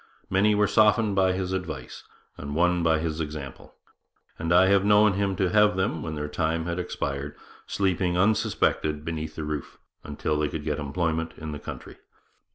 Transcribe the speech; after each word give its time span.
Many 0.31 0.55
were 0.55 0.65
softened 0.65 1.15
by 1.15 1.33
his 1.33 1.53
advice 1.53 2.03
and 2.35 2.55
won 2.55 2.81
by 2.81 2.97
his 2.97 3.21
example; 3.21 3.75
and 4.39 4.51
I 4.51 4.65
have 4.65 4.83
known 4.83 5.13
him 5.13 5.35
to 5.35 5.51
have 5.51 5.75
them, 5.77 6.01
when 6.01 6.15
their 6.15 6.27
time 6.27 6.65
had 6.65 6.79
expired, 6.79 7.35
sleeping 7.67 8.17
unsuspected 8.17 9.05
beneath 9.05 9.35
his 9.35 9.45
roof, 9.45 9.77
until 10.03 10.39
they 10.39 10.49
could 10.49 10.63
get 10.63 10.79
employment 10.79 11.33
in 11.37 11.51
the 11.51 11.59
country.' 11.59 11.97